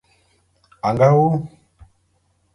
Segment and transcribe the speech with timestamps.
[0.87, 1.27] A nga wu.